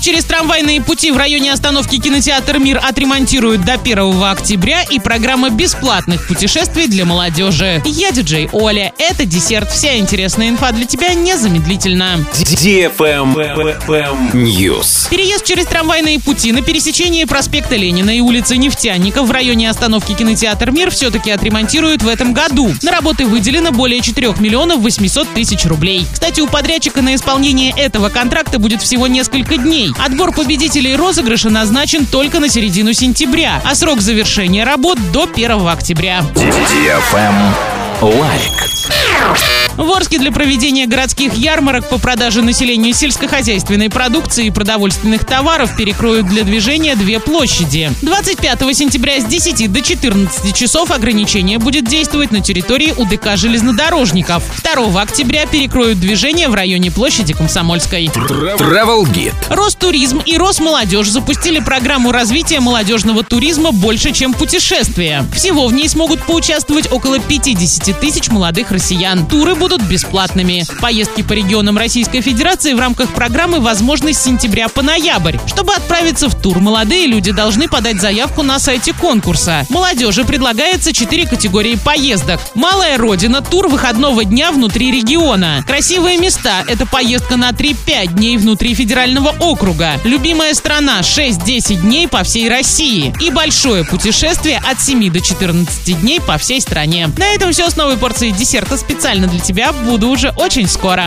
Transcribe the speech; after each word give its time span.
Переезд 0.00 0.04
через 0.04 0.24
трамвайные 0.24 0.80
пути 0.80 1.10
в 1.10 1.16
районе 1.16 1.52
остановки 1.52 1.98
кинотеатр 1.98 2.58
«Мир» 2.58 2.80
отремонтируют 2.82 3.64
до 3.64 3.74
1 3.74 4.22
октября 4.24 4.82
и 4.82 4.98
программа 4.98 5.50
бесплатных 5.50 6.26
путешествий 6.26 6.86
для 6.86 7.04
молодежи. 7.04 7.82
Я 7.84 8.10
диджей 8.10 8.48
Оля. 8.52 8.92
Это 8.98 9.24
десерт. 9.24 9.70
Вся 9.70 9.98
интересная 9.98 10.48
инфа 10.48 10.72
для 10.72 10.84
тебя 10.84 11.14
незамедлительно. 11.14 12.24
News. 14.32 15.08
Переезд 15.10 15.44
через 15.44 15.66
трамвайные 15.66 16.20
пути 16.20 16.52
на 16.52 16.62
пересечении 16.62 17.24
проспекта 17.24 17.76
Ленина 17.76 18.10
и 18.10 18.20
улицы 18.20 18.56
Нефтяника 18.56 19.22
в 19.22 19.30
районе 19.30 19.68
остановки 19.68 20.12
кинотеатр 20.12 20.70
«Мир» 20.70 20.90
все-таки 20.90 21.30
отремонтируют 21.30 22.02
в 22.02 22.08
этом 22.08 22.32
году. 22.32 22.72
На 22.82 22.90
работы 22.90 23.26
выделено 23.26 23.70
более 23.70 24.00
4 24.00 24.34
миллионов 24.38 24.80
800 24.80 25.34
тысяч 25.34 25.64
рублей. 25.64 26.06
Кстати, 26.12 26.40
у 26.40 26.46
подрядчика 26.46 27.02
на 27.02 27.14
исполнение 27.14 27.72
этого 27.76 28.08
контракта 28.08 28.58
будет 28.58 28.82
всего 28.82 29.06
несколько 29.06 29.56
дней. 29.56 29.89
Отбор 29.98 30.32
победителей 30.32 30.96
розыгрыша 30.96 31.50
назначен 31.50 32.06
только 32.06 32.40
на 32.40 32.48
середину 32.48 32.92
сентября, 32.92 33.60
а 33.64 33.74
срок 33.74 34.00
завершения 34.00 34.64
работ 34.64 34.98
до 35.12 35.24
1 35.24 35.68
октября. 35.68 36.24
Лайк. 38.00 38.69
В 39.80 39.90
Орске 39.92 40.18
для 40.18 40.30
проведения 40.30 40.86
городских 40.86 41.32
ярмарок 41.32 41.88
по 41.88 41.96
продаже 41.96 42.42
населению 42.42 42.92
сельскохозяйственной 42.92 43.88
продукции 43.88 44.48
и 44.48 44.50
продовольственных 44.50 45.24
товаров 45.24 45.74
перекроют 45.74 46.26
для 46.26 46.42
движения 46.44 46.94
две 46.96 47.18
площади. 47.18 47.90
25 48.02 48.76
сентября 48.76 49.22
с 49.22 49.24
10 49.24 49.72
до 49.72 49.80
14 49.80 50.54
часов 50.54 50.90
ограничение 50.90 51.58
будет 51.58 51.86
действовать 51.86 52.30
на 52.30 52.42
территории 52.42 52.92
УДК 52.94 53.38
железнодорожников. 53.38 54.42
2 54.62 55.00
октября 55.00 55.46
перекроют 55.46 55.98
движение 55.98 56.50
в 56.50 56.54
районе 56.54 56.90
площади 56.90 57.32
Комсомольской. 57.32 58.08
Travel 58.08 59.04
Guide. 59.04 59.32
Ростуризм 59.48 60.20
и 60.26 60.36
Росмолодежь 60.36 61.08
запустили 61.08 61.58
программу 61.58 62.12
развития 62.12 62.60
молодежного 62.60 63.24
туризма 63.24 63.72
«Больше, 63.72 64.12
чем 64.12 64.34
путешествия». 64.34 65.24
Всего 65.34 65.66
в 65.66 65.72
ней 65.72 65.88
смогут 65.88 66.22
поучаствовать 66.26 66.92
около 66.92 67.18
50 67.18 67.98
тысяч 67.98 68.28
молодых 68.28 68.72
россиян. 68.72 69.26
Туры 69.26 69.54
будут 69.54 69.69
бесплатными. 69.78 70.64
Поездки 70.80 71.22
по 71.22 71.32
регионам 71.32 71.78
Российской 71.78 72.20
Федерации 72.20 72.72
в 72.72 72.80
рамках 72.80 73.10
программы 73.10 73.60
возможны 73.60 74.12
с 74.12 74.22
сентября 74.22 74.68
по 74.68 74.82
ноябрь. 74.82 75.38
Чтобы 75.46 75.74
отправиться 75.74 76.28
в 76.28 76.34
тур, 76.34 76.58
молодые 76.60 77.06
люди 77.06 77.32
должны 77.32 77.68
подать 77.68 78.00
заявку 78.00 78.42
на 78.42 78.58
сайте 78.58 78.92
конкурса. 78.92 79.66
Молодежи 79.68 80.24
предлагается 80.24 80.92
4 80.92 81.26
категории 81.26 81.76
поездок. 81.76 82.40
Малая 82.54 82.98
родина, 82.98 83.42
тур 83.42 83.68
выходного 83.68 84.24
дня 84.24 84.52
внутри 84.52 84.90
региона. 84.90 85.64
Красивые 85.66 86.18
места– 86.18 86.64
это 86.68 86.86
поездка 86.86 87.36
на 87.36 87.50
3-5 87.50 88.14
дней 88.14 88.36
внутри 88.36 88.74
федерального 88.74 89.34
округа. 89.40 90.00
Любимая 90.04 90.54
страна– 90.54 91.00
6-10 91.00 91.82
дней 91.82 92.08
по 92.08 92.22
всей 92.22 92.48
России. 92.48 93.14
И 93.20 93.30
большое 93.30 93.84
путешествие 93.84 94.60
от 94.68 94.80
7 94.80 95.10
до 95.10 95.20
14 95.20 96.00
дней 96.00 96.20
по 96.20 96.38
всей 96.38 96.60
стране. 96.60 97.08
На 97.16 97.28
этом 97.34 97.52
все 97.52 97.70
с 97.70 97.76
новой 97.76 97.96
порцией 97.96 98.32
десерта 98.32 98.76
специально 98.76 99.26
для 99.26 99.40
тебя. 99.60 99.72
Буду 99.72 100.08
уже 100.08 100.32
очень 100.36 100.66
скоро. 100.66 101.02